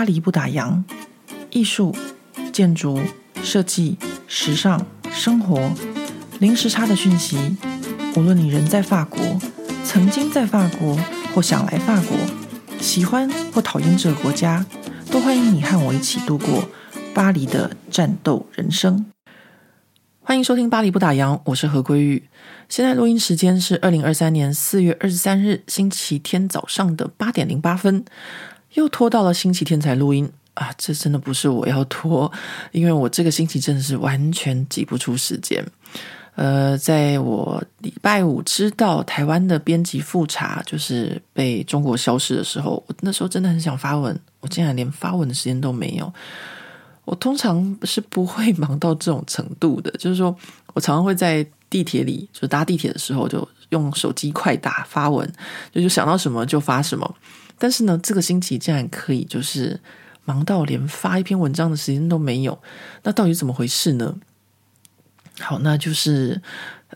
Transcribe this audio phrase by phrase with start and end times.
[0.00, 0.82] 巴黎不打烊，
[1.50, 1.94] 艺术、
[2.54, 2.98] 建筑、
[3.42, 5.70] 设计、时尚、生活，
[6.38, 7.36] 零时差的讯息。
[8.16, 9.20] 无论你人在法国，
[9.84, 10.98] 曾经在法国，
[11.34, 12.16] 或想来法国，
[12.80, 14.64] 喜欢或讨厌这个国家，
[15.10, 16.66] 都欢迎你和我一起度过
[17.12, 19.04] 巴黎的战斗人生。
[20.22, 22.26] 欢迎收听《巴黎不打烊》，我是何桂玉。
[22.70, 28.02] 现在录音时间是二零二三年四月二十三日星期天早上的八点零八分。
[28.74, 30.70] 又拖到了星期天才录音啊！
[30.78, 32.30] 这真的不是我要拖，
[32.72, 35.64] 因为我这个星期真的是完全挤不出时间。
[36.36, 46.10] 呃，在我礼拜五知道台湾的编辑复查就是被中国消失的时候，我那时候真的很想发文，我竟然连发文的时间都没有。
[47.04, 50.34] 我通常是不会忙到这种程度的，就是说
[50.74, 55.30] 我常常会在地铁里，就搭地铁的时候，就用手机快打发文，
[55.72, 57.16] 就就想到什么就发什么。
[57.60, 59.78] 但是呢，这个星期竟然可以就是
[60.24, 62.58] 忙到连发一篇文章的时间都没有，
[63.02, 64.16] 那到底怎么回事呢？
[65.40, 66.40] 好，那就是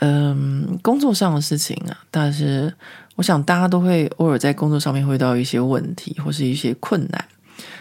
[0.00, 1.96] 嗯，工作上的事情啊。
[2.10, 2.72] 但是
[3.16, 7.24] 我想大家都会偶尔在工作上面会遇到一些问题或是一些困难。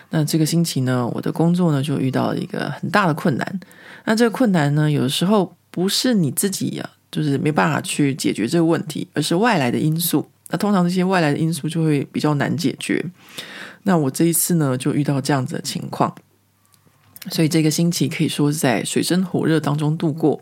[0.09, 3.59] 那这个星期呢，我的工作呢就遇到了一个很大的困难。
[4.03, 10.28] 那这个困难呢，有的时候不是你自己呀、啊，就是没办法去解决这个问题，而是外来的因素。
[10.54, 13.04] 那通常这些外来的因素就会比较难解决。
[13.86, 16.14] 那我这一次呢，就遇到这样子的情况，
[17.32, 20.40] 所以这个星期可以说是在水深火热当中度过。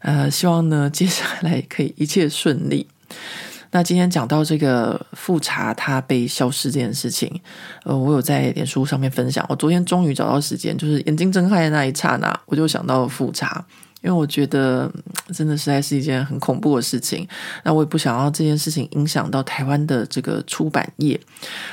[0.00, 2.88] 呃，希望呢接下来可以一切顺利。
[3.70, 7.40] 那今天讲到这个复查它被消失这件事情，
[7.84, 9.46] 呃，我有在脸书上面分享。
[9.48, 13.64] 我昨天终于找到时间，就是眼睛睁开的那一刹那，我就想到了富察。
[14.00, 14.90] 因为我觉得
[15.32, 17.26] 真的实在是一件很恐怖的事情，
[17.64, 21.20] 那我也不想要这件事情影响到台湾的这个出版业。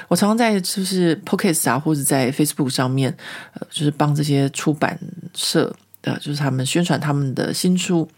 [0.08, 3.16] 我常常在就是 Podcast 啊，或者在 Facebook 上面，
[3.54, 5.00] 呃，就是帮这些出版
[5.36, 8.10] 社的，就是他们宣传他们的新书。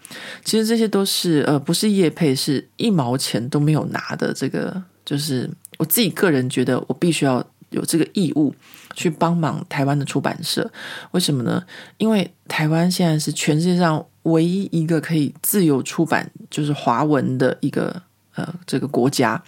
[0.43, 4.33] 其实这些都是呃，不是业配，是一毛钱都没有拿的。
[4.33, 8.53] 这个就是我自己个人觉得，我必须要有这个义务。
[8.95, 10.67] 去帮忙台湾的出版社，
[11.11, 11.63] 为什么呢？
[11.99, 18.01] 因为台湾现在是全世界上唯一一个可以自由出版就是华文的一个
[18.33, 19.39] 呃这个国家，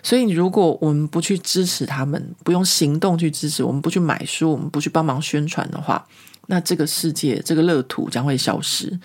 [0.00, 6.06] 所以如果我们不去支持他们，不用行动去支持，我们不去买书，我们不去帮忙宣传的话，
[6.46, 8.98] 那这个世界这个乐土将会消失。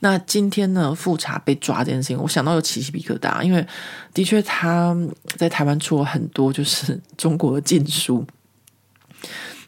[0.00, 3.66] 那今天呢，复查被抓这件事情，我想到有奇奇比克大，因为
[4.12, 4.96] 的确他
[5.36, 8.26] 在台湾出了很多就是中国的禁书。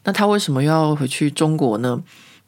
[0.03, 2.01] 那他为什么又要回去中国呢？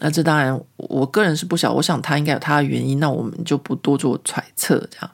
[0.03, 2.99] 那这当然，我个人是不晓，我想他应该有他的原因。
[2.99, 5.11] 那我们就不多做揣测，这样。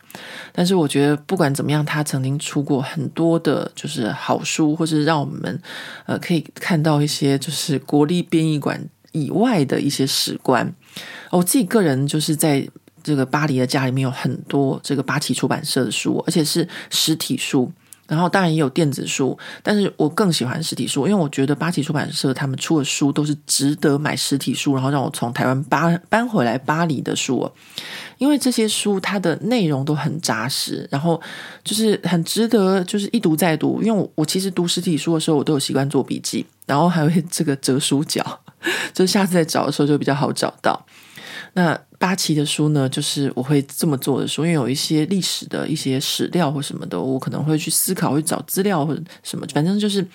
[0.54, 5.62] 但是我觉得不管怎么样，他曾经出过很多的，就是好书，或是让我们
[6.06, 8.82] 呃可以看到一些，就是国立编译馆
[9.18, 10.72] 以外的一些史观。
[11.32, 12.68] 我自己个人就是在
[13.04, 17.72] 这个巴黎的家里面有很多这个八旗出版社的书，而且是实体书。
[18.08, 27.52] 然后当然也有电子书，但是我更喜欢实体书，因为我觉得八旗出版社他们出的书都是值得买实体书，然后让我从台湾搬搬回来巴黎的书，
[28.18, 31.22] 因为这些书它的内容都很扎实，然后
[31.66, 33.84] 就是很值得就是一读再读。
[33.84, 38.40] 因为我我其实读实体书的时候，我都有习惯做笔记，然后还会这个折书角，
[38.94, 40.86] 就下次再找的时候就比较好找到。
[41.54, 50.06] 那八旗的书呢，就是我会这么做的书，因为有一些历史的一些史料或什么的，我可能会去思考，会找资料或者什么，反正就是，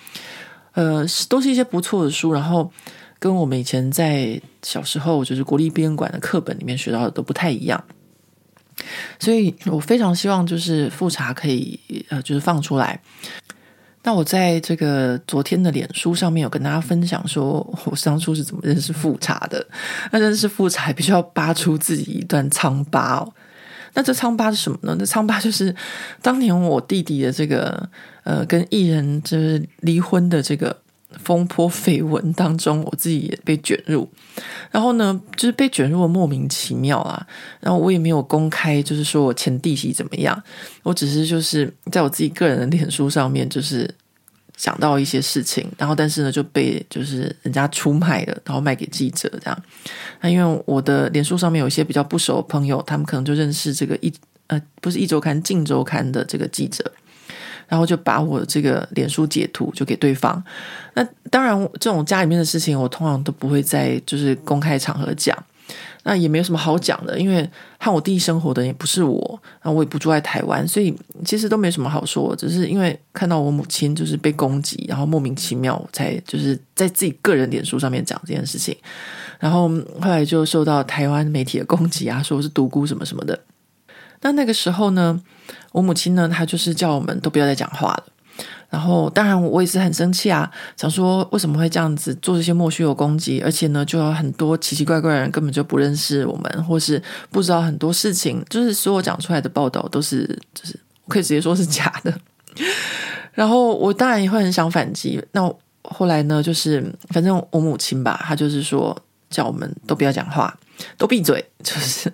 [0.73, 2.31] 呃，都是一些不错的书。
[2.31, 2.71] 然后
[3.19, 7.83] 跟我们以前在小时候就是国立编馆的课本里面学到的都不太一样，
[9.19, 11.77] 所以我非常希望就是复查可以
[12.07, 13.01] 呃，就是放出来。
[14.03, 19.65] 那我在这个昨天的脸书上面有跟大家分享说，我当初是怎么认识富察的。
[20.11, 23.33] 那认识富察必须要扒出自己一段疮疤哦。
[23.93, 24.95] 那这疮疤是什么呢？
[24.99, 25.73] 那疮疤就是
[26.21, 27.89] 当年我弟弟的这个
[28.23, 30.82] 呃跟艺人就是离婚的这个。
[31.23, 34.07] 风波绯闻当中，我自己也被卷入，
[34.69, 37.25] 然后呢，就是被卷入莫名其妙啊。
[37.59, 40.43] 然后我也没有公开，就是说我前弟媳怎么样，
[40.83, 43.89] 我只是就是在我自己个人的脸书上面，就是
[44.55, 49.63] 讲到一些事情，然后但是呢就被就是人家出卖了，然后卖给记者这样。
[50.21, 54.13] 那因为我的脸书上面有一些比较不熟的朋友，他们可能就认识这个一
[54.47, 56.91] 呃不是一周刊，镜周刊的这个记者。
[57.67, 60.43] 然后就把我的这个脸书截图就给对方。
[60.93, 65.37] 那当然，这种家里面的事情我通常都不会在就是公开场合讲。
[66.05, 67.49] 那也没有什么好讲的，因为
[67.79, 70.93] 和我弟生活的也不是我，然后我也不住在台湾，所以
[71.23, 72.35] 其实都没什么好说。
[72.35, 78.75] 只是因为看到我母亲就是被攻击，然后莫名其妙才就是在自己个人脸书上面讲这件事情，
[79.39, 79.69] 然后
[80.01, 83.39] 后来就受到台湾媒体的攻击啊，说我是独孤什么什么的。
[84.19, 85.21] 那那个时候呢，
[85.71, 88.03] 我母亲呢，她就是叫我们都不要再讲话了。
[88.69, 96.99] 然后，当然我也是很生气啊，想说为什么会这样子做这些莫须有攻击，而且呢，就有很多奇奇怪怪的人根本就不认识我们，或是
[97.29, 100.25] 不知道很多事情，就是所有讲出来的报道都是，
[100.55, 102.11] 就是可以直接说是假的。
[103.33, 105.23] 然后我当然也会很想反击。
[105.33, 105.41] 那
[105.83, 108.97] 后来呢，就是反正我母亲吧，她就是说
[109.29, 110.57] 叫我们都不要讲话，
[110.97, 112.11] 都闭嘴，就是。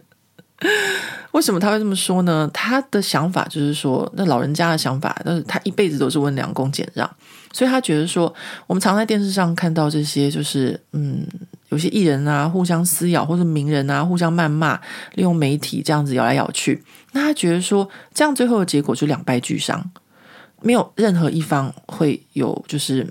[1.31, 2.50] 为什么他会这么说呢？
[2.53, 7.09] 他的想法就是说，那老人家的想法，但是他一辈子都是温良恭俭让，
[7.53, 8.33] 所以他觉得说，
[8.67, 11.25] 我们常在电视上看到这些，就是嗯，
[11.69, 14.75] 有些艺人啊互相撕咬，或者名人啊互相谩骂，
[15.13, 16.83] 利用媒体这样子咬来咬去，
[17.13, 19.91] 那他觉得说，这样最后的结果就两败俱伤，
[20.62, 23.07] 没有任何一方会有就是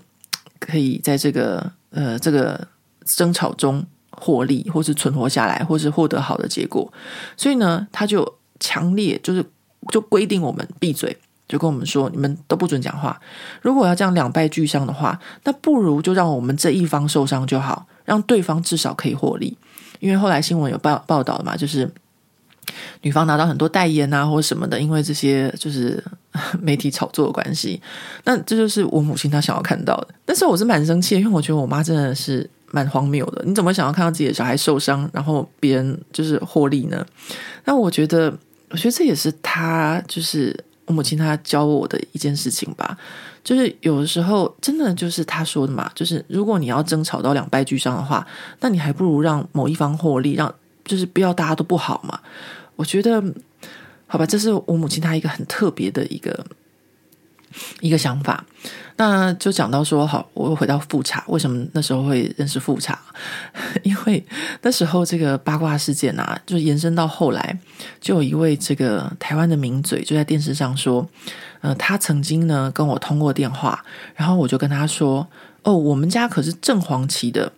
[0.58, 2.66] 可以在这个呃这个
[3.04, 3.86] 争吵中。
[4.20, 6.92] 获利，或是存活下来，或是获得好的结果，
[7.36, 9.44] 所以呢，他就强烈就是
[9.90, 11.16] 就规定我们闭嘴，
[11.46, 13.20] 就跟我们说，你们都不准讲话。
[13.62, 19.56] 如果要这样两败俱伤的话，那不如就让我们这一方受伤就好，让对方至少可以获利。
[20.00, 21.90] 因为后来新闻有报报道嘛，就是
[23.02, 26.02] 女方拿到很多代言啊，或什么的，因为这些就是
[26.60, 27.80] 媒体炒作的关系。
[28.24, 30.08] 那这就是我母亲她想要看到的。
[30.24, 32.48] 但是我是蛮生气，因为我觉得我妈真的是。
[32.70, 37.06] 蛮荒谬的，你怎么想要看到自己的小孩受伤，然后别人就是获利呢？
[37.64, 38.32] 那我觉得，
[38.70, 40.54] 我觉得这也是他，就是
[40.86, 42.96] 我母亲她教我的一件事情吧。
[43.42, 48.26] 就是有的时候，真的就是他说的嘛，就是如果你要争吵到两败俱伤的话，
[48.60, 50.54] 那你还不如让某一方获利，让
[50.84, 52.20] 就是不要大家都不好嘛。
[52.76, 53.22] 我觉得，
[54.06, 56.44] 好吧，这是我母亲她一个很特别的一个。
[57.80, 58.44] 一个想法，
[58.96, 62.98] 那就讲到说，好，我回到富察，为什么那时候会认识富察？
[63.82, 64.24] 因为
[64.62, 67.58] 那时候这个八卦事件啊，就延伸到后来，
[68.00, 71.08] 就有一位这个台湾的名嘴就在电视上说，
[71.60, 73.84] 呃，他曾经呢跟我通过电话，
[74.14, 75.26] 然后我就跟他说，
[75.62, 77.52] 哦，我们家可是正黄旗的，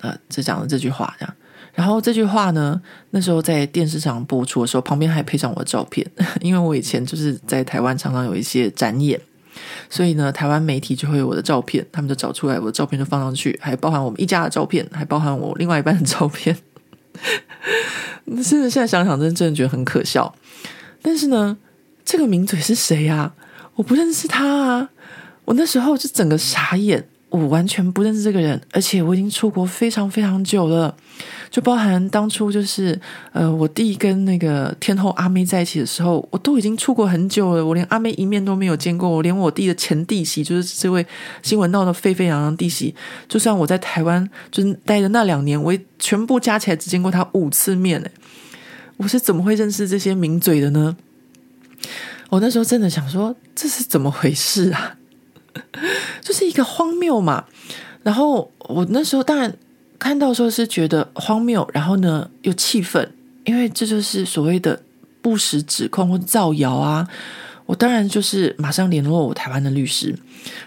[0.00, 1.34] 呃，就讲了这句话这样。
[1.74, 2.80] 然后这句话呢，
[3.10, 6.06] 那时候在电视上播出的时候，旁边还配上我的照片，
[6.42, 9.18] 因为我以前就是在台湾常常有一些展演，
[9.88, 16.56] 所以呢，台湾媒体就会有我的照片，他们就找出来我的照片就放上去，还包含我们一家的照片，还包含我另外一半的照片。
[18.26, 20.34] 甚 至现在想想，真的真的觉得很可笑。
[21.00, 21.56] 但是呢，
[22.04, 23.34] 这个名嘴是谁啊？
[23.76, 24.90] 我不认识他啊！
[25.46, 27.08] 我那时候就整个傻眼。
[27.30, 30.94] 我完全不认识这个人，而且我已经出国非常非常久了，
[31.52, 32.98] 就包含当初就是
[33.32, 41.06] 呃，我弟跟那个天后阿妹在一起的时候，我都已经出国很久了，我连阿妹一面都没有见过，我连我弟的前弟媳，就是这位
[41.42, 42.94] 新闻闹得沸沸扬扬弟媳，
[43.28, 48.10] 就算我在台湾就是待的那两年，我也全部加起来只见过他五次面，诶，
[48.96, 50.96] 我是怎么会认识这些名嘴的呢？
[52.30, 54.96] 我那时候真的想说，这是怎么回事啊？
[56.22, 57.44] 就是一个荒谬嘛，
[58.02, 59.54] 然后我那时候当然
[60.02, 63.08] 看到时候是觉得荒谬，然后呢又气愤，
[63.44, 64.82] 因为这就是所谓的
[65.20, 67.08] 不实指控或造谣啊。
[67.66, 70.12] 我当然就是马上联络我台湾的律师，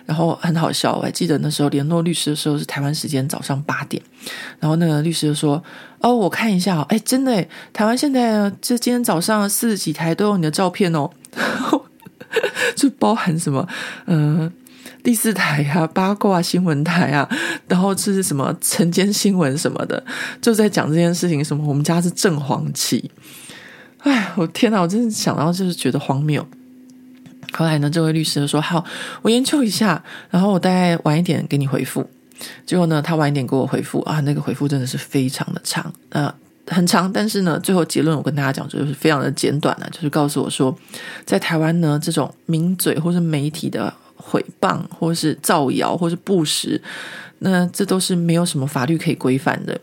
[0.05, 4.01] 然后很好笑，我还记得那时候联络律师的时候是台湾时间早上八点，
[4.57, 5.61] 然后那个律师就说
[5.99, 11.11] ：“哦，我看一下，哎，真的，台湾现在这今天早上四十几台都有你的照片哦，
[12.77, 13.68] 就包含什么，
[14.06, 14.49] 嗯、”
[15.06, 17.30] 第四台啊，八卦新闻台啊，
[17.68, 20.04] 然后这是什么晨间新闻什么的，
[20.42, 21.45] 就在讲这件事情。
[21.45, 23.12] 什么我们家是正黄旗，
[24.00, 26.44] 哎，我天哪，我真的想到就是觉得荒谬。
[27.54, 28.83] 后来呢，这位律师就说：“好，
[29.21, 32.09] 我研究一下，然后我大概晚一点给你回复。”
[32.66, 36.33] 结果呢，他晚一点给我回复啊，那个回复真的是非常的长，呃，
[36.66, 40.76] 很长，但是呢，最后结论我跟大家讲就是非常的简短了，就是告诉我说，
[41.26, 43.94] 在台湾呢，这种名嘴或是媒体的。
[44.31, 46.81] 诽谤，或是造谣，或是不实，
[47.39, 49.79] 那这都是没有什么法律可以规范的。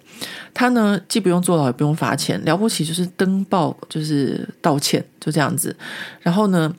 [0.52, 5.75] 他呢，既不用坐牢，也不用罚钱，了不起就是登报，就是道歉，就这样子。
[6.20, 6.75] 然后呢，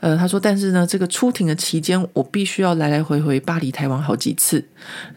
[0.00, 4.64] 呃，他说，但是呢，这个出庭的期间，我必须要来来回回巴黎、台湾好几次，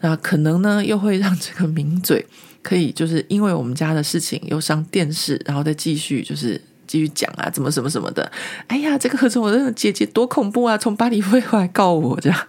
[0.00, 2.24] 那可能呢，又会让这个名嘴
[2.62, 6.60] 可以就是因为我们家的事情又上电视，然后再继续就是。
[6.86, 8.30] 继续讲啊，怎么什么什么的？
[8.68, 10.78] 哎呀，这个何止我的姐姐多恐怖啊！
[10.78, 12.46] 从巴黎飞回来告我这样。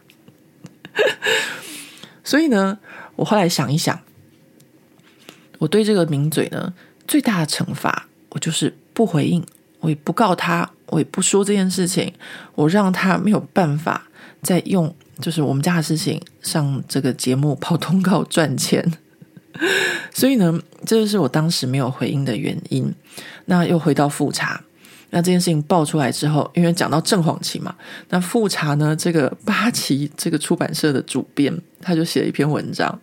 [2.24, 2.80] 所以呢，
[3.16, 4.00] 我后来想一想，
[5.60, 6.74] 我对这个名嘴呢，
[7.08, 9.44] 最大的惩罚，我就是不回应，
[9.80, 12.14] 我也不告他，我也不说这件事情，
[12.56, 14.08] 我让他没有办法
[14.42, 18.94] 再用就是我们家的事情上这个节目跑通告赚钱。
[20.14, 22.94] 所以呢，这就是我当时没有回应的原因。
[23.46, 24.62] 那又回到复查，
[25.12, 27.74] 那这件事情爆出来之后，因为讲到正黄旗嘛，
[28.10, 33.00] 那复查呢，这个八旗这个出版社的主编，他就写了一篇文章。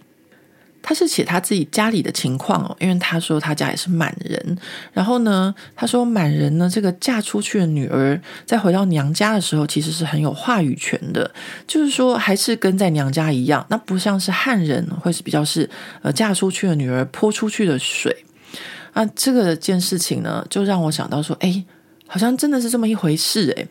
[0.86, 4.58] 他是写他自己家里的情况哦，因为他说他家也是满人，
[4.92, 11.30] 然后呢，他说满人呢，这个嫁出去的女儿在回到娘家的时候，其实是很有话语权的，
[11.66, 15.68] 就是说还是跟在娘家一样，那不像是汉人，会是比较是
[16.02, 18.14] 呃嫁出去的女儿泼出去的水。
[18.92, 21.64] 啊，这个件事情呢，就让我想到说，哎，
[22.06, 23.66] 好像真的是这么一回事诶，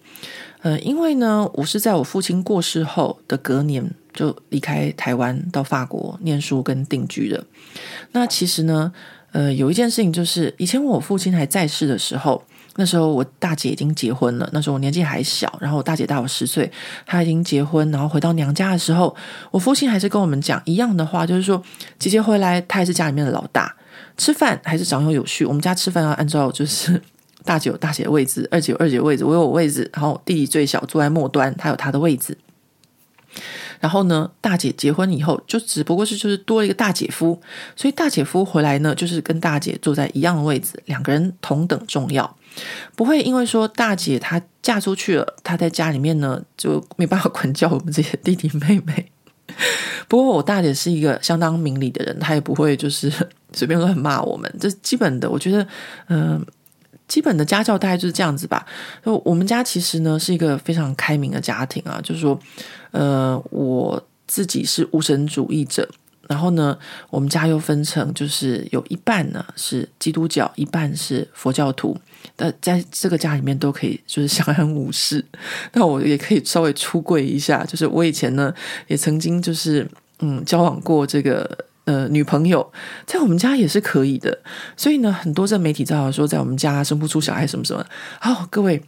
[0.63, 3.89] 呃，因为呢，我是在我父亲过世后的隔年。
[4.13, 7.43] 就离开台湾到法国念书跟定居的。
[8.11, 8.93] 那其实呢，
[9.31, 12.43] 呃，有一件事情就是，以前我父亲还在世的时候，
[12.75, 16.71] 那时候我大姐已经结婚了，那时候我年纪还小，然后我大姐大我十岁，
[17.07, 19.15] 她已经结婚，然后回到娘家的时候，
[19.49, 21.59] 我父亲还是跟我们讲一样的话，就是说
[21.97, 23.75] 姐姐回来，她还是家里面的老大，
[24.15, 27.01] 吃饭还是长幼有序，我们家吃饭要按照就是
[27.43, 32.37] 大姐有大姐的位置，二姐有二姐的位置，我有我位置，然后弟弟最小坐在末端，他有他的位置。
[33.79, 37.41] 然后呢，大姐结婚以后，就只不过是就是多了一个大姐夫，
[37.75, 42.37] 所以大姐夫回来呢，就是跟大姐坐在一样的位置，两个人同等重要，
[42.95, 49.11] 不会因为说大姐她嫁出去了，她在家里面呢就没办法管教我们这些弟弟妹妹。
[50.07, 53.11] 不过我大姐是一个相当明理的人，她也不会就是
[53.51, 55.67] 随便乱骂我们，这基本的，我觉得，
[56.07, 56.43] 嗯、
[57.07, 58.65] 基本的家教大概就是这样子吧。
[59.05, 62.39] 就我们家其实呢是一个非常开明的家庭啊，就是说，
[62.91, 65.87] 呃，我自己是无神主义者，
[66.27, 66.77] 然后呢，
[67.09, 71.97] 我们家又分成就是有一半呢是基督教，一半是佛教徒。
[72.37, 75.23] 那在这个家里面都可以就是相安无事。
[75.73, 78.53] 那我也可以稍微出柜一下，就是我以前呢
[78.87, 79.87] 也曾经就是
[80.19, 81.65] 嗯交往过这个。
[81.85, 82.71] 呃，女朋友
[83.05, 84.39] 在我们家也是可以的，
[84.77, 87.85] 所以呢，很多这媒体造谣说在我们家生不出小孩什么什么。
[88.21, 88.81] 好，各位，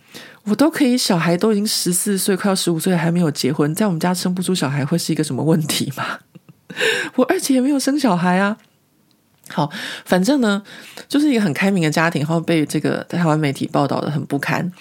[0.46, 6.20] 我都可以，小孩都已经十四岁，快要十五岁，还没有结婚，在我们家生不出小孩会是一个什么问题吗？
[7.16, 8.56] 我二姐也没有生小孩啊。
[9.50, 9.70] 好，
[10.06, 10.64] 反正呢，
[11.10, 14.72] 就是一个很开明的家庭，然后被这个台湾媒体报道得很不堪。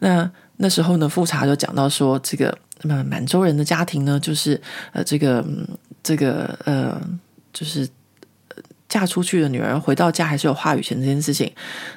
[0.00, 4.60] 那那时候呢，复查就讲到说，这个满满洲人的家庭呢，就是
[4.92, 5.42] 呃，这个
[6.02, 7.00] 这个呃。
[7.52, 7.88] 就是
[8.88, 11.50] 嫁出去的女儿回到家还是有话语权这件事情，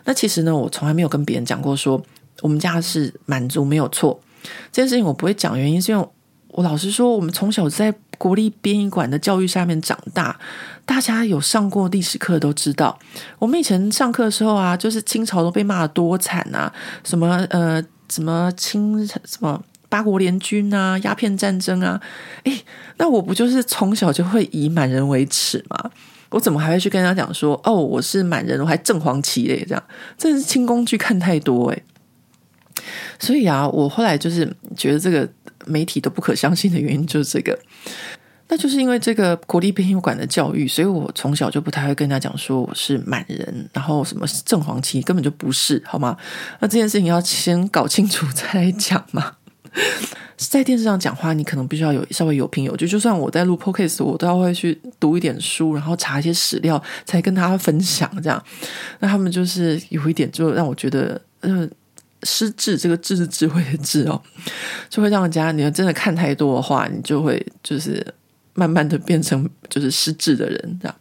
[0.06, 2.02] 那其实呢，我从来没有跟别人讲过说
[2.42, 4.20] 我们家是满族没有错
[4.72, 6.08] 这件事情，我不会讲原因是因为
[6.50, 10.40] 我老实说，我们从小在国立编译馆的教育下面长大，
[10.86, 12.98] 大家有上过历史课都知道，
[13.40, 16.72] 我们以前上课的时候啊，就是清朝都被骂得多惨啊，
[17.04, 19.62] 什么呃什么清什么。
[19.96, 22.02] 八国联军啊，鸦片战争啊，
[22.44, 22.66] 诶，
[22.98, 25.90] 那我不就是从小就会以满人为耻吗？
[26.32, 29.64] 我怎么还会去跟他讲说，哦，我是满人，我还正黄旗嘞？
[29.66, 29.82] 这样
[30.18, 31.84] 真是清宫剧看太多诶。
[33.18, 35.26] 所以啊，我后来就是觉得这个
[35.66, 37.58] 媒体都不可相信的原因就是这个，
[38.50, 46.18] 那就是因为这个国立编译馆的教育，所以我从小就不太会跟他讲说我是满人，然后什么正黄旗根本就不是，好吗？
[46.60, 49.38] 那这件事情要先搞清楚再来讲嘛。
[50.38, 52.88] 在电视上讲话，你可能必须要有稍微有凭有据。
[52.88, 58.10] 就算我在录 Podcast，我都要会去读一点书，然后查一些史料，才跟大家分享。
[58.22, 58.44] 这样，
[59.00, 61.68] 那他们就是有一点，就让我觉得，呃，
[62.24, 62.78] 失智。
[62.78, 64.22] 这个智是智慧的智哦，
[64.90, 68.06] 就会让人家，你要真的看太多的话，你就会就是
[68.54, 70.80] 慢慢的变成就是失智的人。
[70.82, 70.96] 这样，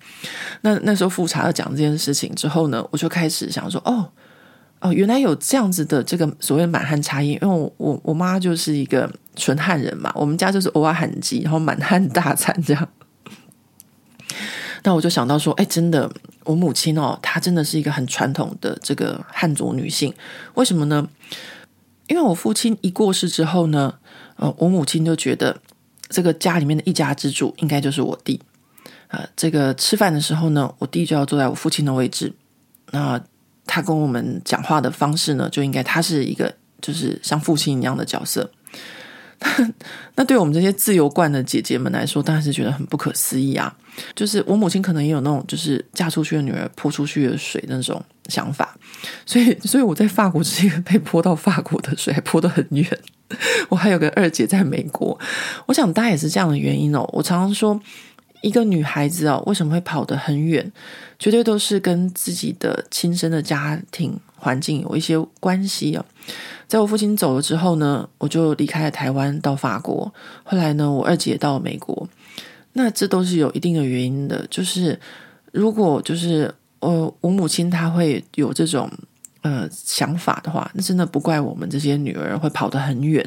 [0.63, 4.09] 那那时候复查要讲这件事情之后呢，我就开始想说，哦。
[4.85, 12.89] 哦，原来有这样子的这个所谓满汉差异，因为我我我妈就是一个纯汉人嘛，我们家就是偶尔罕吉，然后满汉大餐这样。
[14.85, 16.13] 那我就想到说，哎，真的，
[16.45, 20.13] 我母亲哦，她真的是一个很传统的这个汉族女性。
[20.53, 21.09] 为什么呢？
[22.09, 23.95] 因为我父亲一过世之后呢，
[24.37, 25.59] 呃，我母亲就觉得
[26.11, 28.39] 这个家里面的一家之主应该就是我弟。
[29.09, 32.35] 呃，这个吃饭的时候呢，我弟就要坐在我父亲的位置。
[32.91, 33.19] 那
[33.67, 38.51] 他跟我们讲话的方式呢，就应该他是一个就是像父亲一样的角色。
[39.41, 39.73] 那
[40.17, 43.75] 那对我们这些自由惯的姐姐们来说，当然是觉得很不可思议啊！
[44.15, 48.77] 就是我母亲可能也有那种就是嫁出去的女儿泼出去的水那种想法，
[49.27, 52.99] 所以，所以我在法国是一个被泼到法国的水，还泼得很远。
[53.69, 55.19] 我还有个二姐在美国，
[55.67, 57.09] 我想大概也是这样的原因哦。
[57.13, 57.79] 我常常说。
[58.45, 60.71] 一个女孩子哦，为什么会跑得很远？
[61.19, 66.05] 绝对都是跟自己的亲生的家庭环境有一些关系哦。
[66.69, 70.13] 在我父亲走了之后呢，我就离开了台湾到法国。
[70.43, 72.07] 后来呢，我二姐到美国。
[72.75, 74.47] 那这都是有一定的原因的。
[74.51, 75.01] 就是
[75.51, 78.91] 如果就是呃，我母亲她会有这种
[79.45, 83.25] 呃想法的话，那真的不怪我们这些女儿会跑得很远，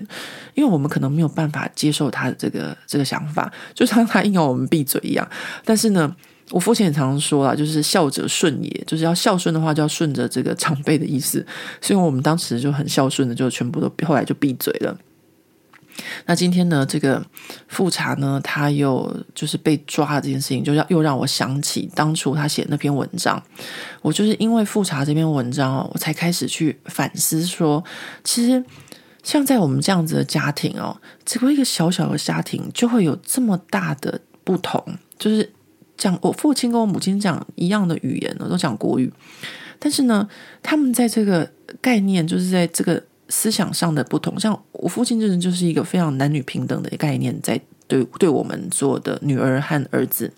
[0.54, 5.26] 因为我们可能没有办法接受她的这个这个想法，就像她硬要我们闭嘴一样。
[5.64, 6.14] 但是呢。
[6.50, 11.46] 我父亲也常常说啦，就是孝者顺也，就是要孝顺的话，就要顺着这个长辈的意思。
[11.82, 14.98] 所以，我们当时就很孝顺的，就全部都后来就闭嘴了。
[16.26, 17.24] 那今天呢，这个
[17.68, 23.42] 复查呢，他又就是被抓的这件事情，就让又让我想起当初他写那篇文章。
[24.02, 27.84] 我就是因为复查这篇文章哦，我才开始去反思说，
[28.24, 28.64] 其实
[29.24, 34.84] 像在我们这样子的家庭哦，只不过一个小小的家庭，就会有这么大的不同，
[35.18, 35.52] 就是。
[35.98, 39.12] 讲我父亲跟我母亲讲一样的语言呢，都讲国语，
[39.80, 40.30] 但是呢，
[40.62, 41.52] 他们在这个
[41.82, 44.40] 概念，就是在这个思想上的不同。
[44.40, 50.32] 像我父亲这人就是一个非常男女平等的概念，在对对我们做的女儿和儿子，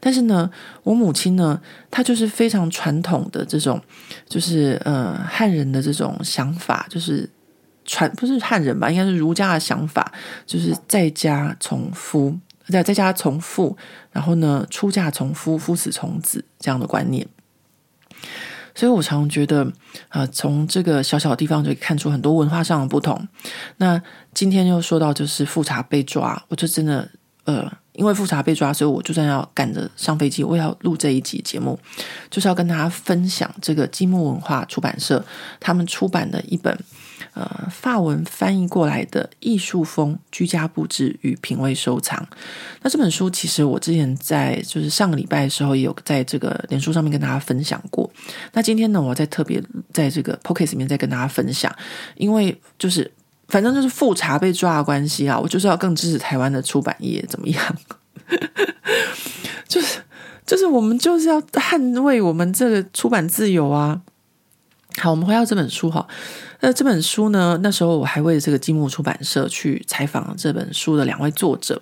[0.00, 0.50] 但是呢，
[0.82, 3.80] 我母亲呢，她就是非常传统的这种，
[4.28, 7.28] 就是呃汉人的这种想法，就是
[7.84, 10.12] 传不是汉人吧，应该是儒家的想法，
[10.46, 12.38] 就是在家从夫。
[12.68, 13.76] 在在家从父，
[14.10, 17.24] 然后呢，出嫁从夫，夫死从子这样的观念，
[18.76, 19.66] 所以我常觉得，
[20.10, 23.26] 呃，从这个小小的地方就可以看出很多文化上的不同。
[23.78, 24.00] 那
[24.34, 27.08] 今天又说到就是复查被抓，我就真的，
[27.44, 31.78] 呃，因为复查被抓，所以我就算要赶着上飞机，我也要录这一集节目，
[32.30, 35.24] 就是要跟大家分享这个积木文化出版社
[35.58, 36.78] 他们出版的一本。
[37.36, 42.26] 呃，法文翻译过来的艺术风居家布置与品味收藏。
[42.80, 48.10] 那这本书其实我之前在就是上个礼拜的时候也有在这个脸书上面跟大家分享过。
[48.54, 49.62] 那今天呢，我再特别
[49.92, 51.70] 在这个 Podcast 里面再跟大家分享，
[52.14, 53.12] 因为就是
[53.48, 57.76] 反正就是复查被抓的关系啊，我就是要更支持台湾的出版业怎么样？
[59.68, 60.00] 就是
[60.46, 64.00] 就是我们就是要捍卫我们这个出版自由啊。
[64.98, 66.06] 好，我们回到这本书哈。
[66.60, 71.80] 那这本书呢，那时候我还为了这个积木出版社去采访这本书的两位作者。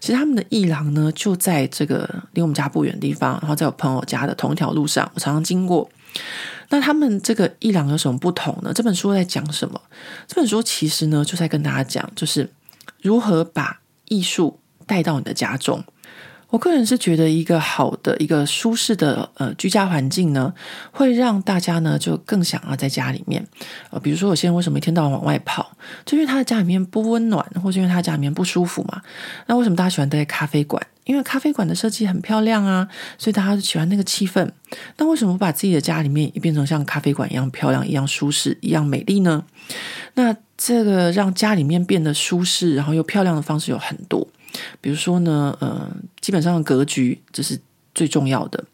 [0.00, 5.88] 其实他们的艺廊呢，就在这个离我们家不远的地方，然后在我朋友家的同一条路上，我常常经过。
[6.70, 8.72] 那他们这个艺廊有什么不同呢？
[8.74, 9.80] 这本书在讲什么？
[10.26, 12.50] 这本书其实呢，就在跟大家讲，就是
[13.00, 15.84] 如何把艺术带到你的家中。
[16.50, 20.52] 我个人是觉得，一个好的、一个舒适的呃居家环境呢，
[20.90, 23.46] 会让大家呢就更想要在家里面。
[23.90, 25.70] 呃，比如说有些人为什么一天到晚往外跑，
[26.06, 29.02] 就因为他的家里面不温暖，或者因为他家里面不舒服嘛。
[29.46, 30.84] 那为什么大家喜欢待在咖啡馆？
[31.04, 34.50] 因为咖啡馆的设计很漂亮啊，所以大家就喜欢那个气氛。
[34.96, 39.44] 那为什么不把自己的家里面也变成像咖啡馆一样漂亮、一样舒适、一样美丽呢？
[40.14, 44.26] 那这个让家里面变得舒适，然后又漂亮的方式有很多。
[44.80, 47.58] 比如说呢，呃，基本上的格局这是
[47.94, 48.64] 最重要的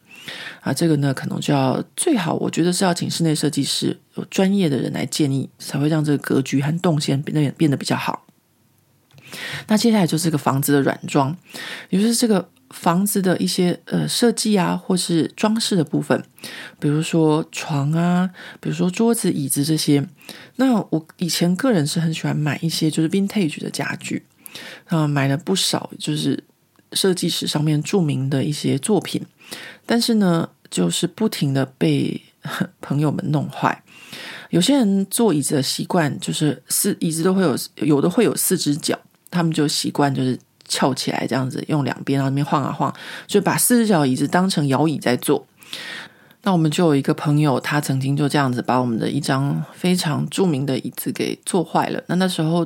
[0.61, 0.73] 啊。
[0.73, 8.25] 这个呢，可能就要最好，我觉得是要请室内设计师有专业的人来建议，才会让这个格局和动线变得变得比较好。
[9.67, 11.35] 那接下来就是这个房子的软装，
[11.89, 16.23] 也就是这个房子的一些呃设计啊，或是装饰的部分，
[16.79, 18.29] 比如说床啊，
[18.61, 20.07] 比如说桌子、椅子这些。
[20.57, 24.23] 那我以前个人是很喜欢买一些就是 vintage 的家具。
[24.85, 26.43] 啊，买了不少，就是
[26.93, 29.21] 设计史上面著名的一些作品，
[29.85, 32.21] 但是呢，就是不停的被
[32.81, 33.83] 朋友们弄坏。
[34.49, 38.97] 有些人坐椅子的习惯就是四椅子都会有，有的会有四只脚，
[39.29, 42.93] 他们就习惯就是翘起来这样子，用两边然后那边晃啊晃，
[43.27, 45.45] 就把四只脚椅子当成摇椅在坐。
[46.45, 52.01] 那我们就有一个朋友，他曾经就这样子把我们的一张非常著名的椅子给坐坏了。
[52.07, 52.65] 那那时候。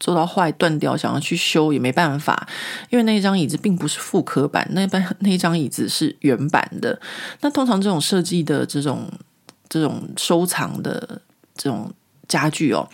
[0.00, 2.48] 做到坏断掉，想要去修也没办法，
[2.88, 6.98] 因为那一张椅子并不是复刻版，那般那一张椅子是原版的。
[7.42, 9.06] 那通常这种设计的这种
[9.68, 11.20] 这种收藏的
[11.54, 11.92] 这种
[12.26, 12.88] 家具哦，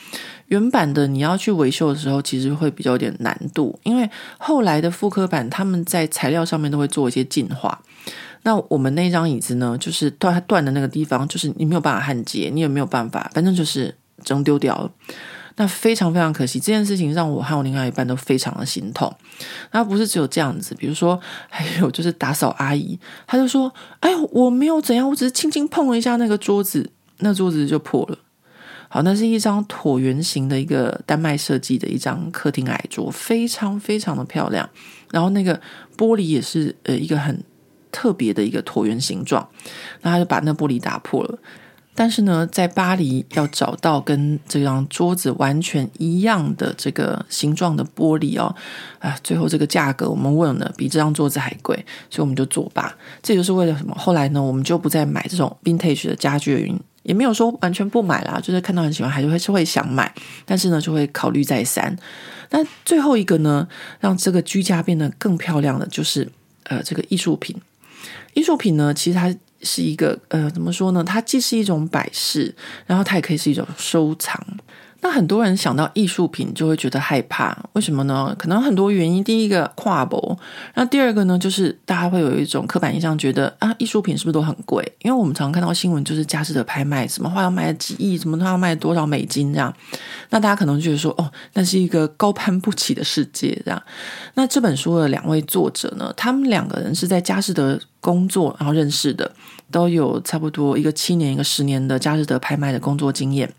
[0.46, 7.80] 原版的你要去维修的时候，其实会比较有点难度，因为后来的复刻版他们在材料上面都会做一些进化。
[8.42, 14.90] 那我们那张椅子呢，就是断断的那个地方，就是你没有办法焊接，你也没有办法，反正就是整丢掉了。
[15.56, 19.14] 那非常非常可惜，这件事情让我和我另外一半都非常的心痛。
[19.70, 28.18] 那不是只有这样子，比如说还有就是打扫阿姨，她就说：“哎呦，我没有怎样，我只是轻轻碰了一下那个桌子，那桌子就破了。”
[28.88, 34.68] 好，那是一张椭圆形的一个丹麦设计的一张客厅矮桌，非常非常的漂亮。
[35.10, 35.60] 然后那个
[35.96, 37.42] 玻璃也是呃一个很
[37.92, 39.48] 特别的一个椭圆形状，
[40.00, 41.38] 那他就把那玻璃打破了。
[41.94, 48.54] 但是呢，在巴黎要找到跟这张桌子完全一样的这个形状的玻璃哦，
[48.98, 51.76] 啊，最后这个价格我们问了，比这张桌子还贵，
[52.08, 52.90] 所以我们就作罢。
[53.22, 53.94] 这就是为了什么？
[53.94, 60.10] 后来呢，我们就不再买这种 vintage 的家具云，也没有说完全不买啦，就是看到很喜欢，还是会是会想买，
[60.46, 61.94] 但是呢，就会考虑再三。
[62.48, 63.68] 那最后一个呢，
[64.00, 66.26] 让这个居家变得更漂亮的，就是
[66.64, 67.54] 呃，这个艺术品。
[68.34, 69.34] 艺术品呢，其实它。
[69.64, 71.04] 是一个呃，怎么说呢？
[71.04, 72.52] 它既是一种摆饰，
[72.84, 74.44] 然后它也可以是一种收藏。
[75.02, 78.34] 那很多人想到艺术品就会觉得害怕，为什么呢？
[78.38, 79.22] 可能很多原因。
[79.22, 80.38] 第一个跨博，
[80.74, 84.82] 那第二个呢，就是大家会有一种刻板印象，觉得啊，艺术品是不是都很贵？
[85.00, 89.74] 因为我们常看到新闻，就是佳士得拍卖，什么画要卖几亿，什么都要卖多少美金这样。
[90.30, 93.82] 那大家可能觉得说，哦，那是一个高攀不起的世界这样。
[94.34, 99.30] 那这本书的两位作者呢，他们两个人是在佳士得工作，然后认识的，
[99.70, 103.52] 都有差不多一个七年、一个十年的佳士得拍卖的工作经验。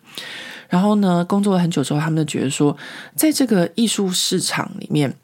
[0.73, 2.75] 然后呢，工作了很久之后，他们就觉得说，
[3.15, 5.15] 在这个艺术市场里面，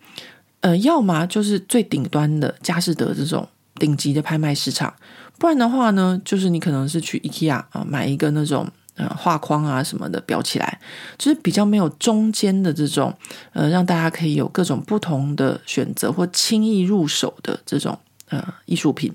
[0.60, 4.94] 呃，要么就是最顶端的佳士得这种顶级的拍卖市场，
[5.40, 10.80] 不然的话呢，就是你可能是去 IKEA 啊买一个那种呃画框啊什么的裱起来，
[11.18, 13.12] 就是比较没有中间的这种
[13.54, 17.98] 呃，让大家可以有各种不同的选择或轻易入手的这种
[18.30, 19.12] 呃艺术品。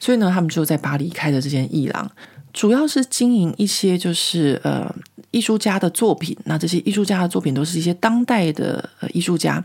[0.00, 2.10] 所以呢，他们就在巴黎开的这间艺廊，
[2.54, 4.90] 主要是经营一些就是呃。
[5.36, 9.62] 艺术家的作品，那这些艺术家的作品都是一些当代的呃艺术家，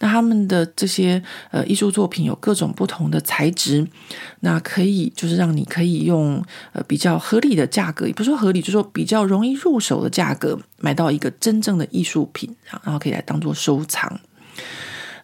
[0.00, 3.86] 那他们的这些呃艺术作品有各种不同的材质，
[4.40, 14.18] 那可以就是让你可以用呃比较合理的价格，也不是说合理，就是说比较容易入手的价格买到一个真正的艺术品，然后可以来当做收藏。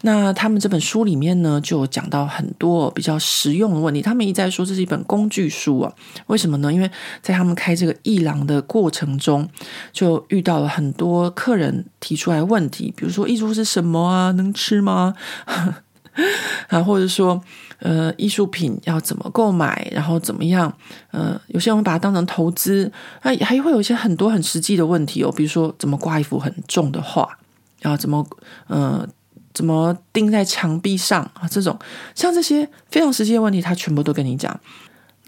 [0.02, 4.00] 那他们这本书里面呢，就讲到很多比较实用的问题。
[4.00, 5.92] 他们一再说这是一本工具书啊，
[6.28, 6.72] 为什么呢？
[6.72, 6.88] 因为
[7.20, 9.48] 在他们开这个艺廊的过程中，
[9.92, 14.30] 就遇到了很多客人提出来问题，比如说艺术是什么啊？
[14.32, 15.14] 能吃吗？
[16.68, 17.42] 啊，或者说
[17.80, 19.88] 呃，艺术品要怎么购买？
[19.92, 20.72] 然后怎么样？
[21.10, 27.28] 呃，有些人会把它当成投资，那还会有一些很多很实际的问题哦，比如说怎么挂一幅很重的画，
[27.80, 28.24] 然后怎么
[28.68, 29.04] 呃。
[29.58, 31.48] 怎么钉在墙壁上啊？
[31.50, 31.76] 这种
[32.14, 34.60] 像这些非常实际的问题，他全部都跟你讲。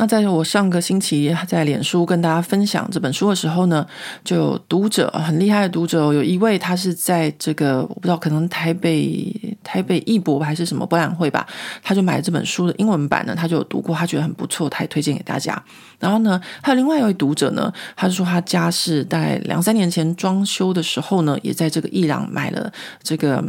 [0.01, 3.87] 那在我上个星期在脸书跟大家分享这本书的时候呢，
[4.25, 9.31] 就有读者很厉害的读者，有一位他是在这个我不知道可能台北
[9.63, 11.47] 台北艺博还是什么博览会吧，
[11.83, 15.63] 他就买了这本书的英文版呢，他就有读过，他觉得很不错，他也推荐给大家。
[15.99, 23.45] 然后呢，还有另外一位读者呢，他就说他家是在两三年前装修的时候呢，也在这个伊朗买了这个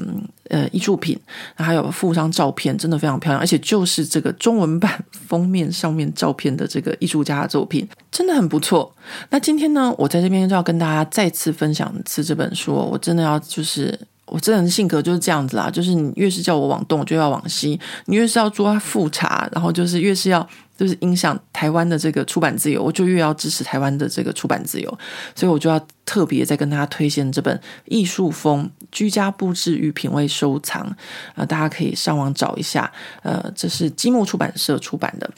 [0.49, 1.17] 呃艺术品，
[1.55, 6.40] 然后还有附上照片，真的非常漂亮，而且就是这个中文版封面上面照片。
[6.41, 8.91] 片的这个艺术家的作品真的很不错。
[9.29, 12.73] 那今天呢，我在这边就要跟大家再次分享一次这本书。
[12.73, 24.97] 我真的要就是，我这人性格就是这样子啦，就是你越是叫我往东，我就要往西；你越是要做复查，然后就是越是要就是影响台湾的这个出版自由，我就越要支持台湾的这个出版自由。
[25.35, 30.95] 所以我就要特别再跟大家推荐这本《艺术风：居家布置与品味收藏》啊、
[31.35, 32.91] 呃，大家可以上网找一下。
[33.21, 35.29] 呃，这是积木出版社出版的。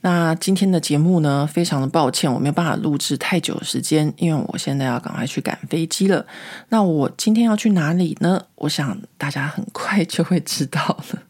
[0.00, 6.24] 那今天的节目呢，非常的抱歉，我没有办法录制太久的时间，因为我现在要赶快去赶飞机了。
[6.68, 8.44] 那我今天要去哪里呢？
[8.54, 10.80] 我想大家很快就会知道
[11.10, 11.22] 了。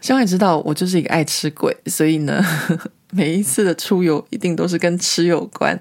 [0.00, 2.42] 希望你知道，我就是一个爱吃鬼，所以呢，
[3.12, 5.78] 每一次的出游一定都是跟吃有关。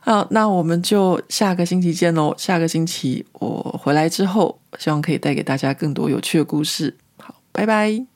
[0.00, 2.34] 好，那我们就下个星期见喽。
[2.36, 6.96] 下个星期我回来之后，希望可以带给大家更多有趣的故事。
[7.18, 8.07] 好，拜拜。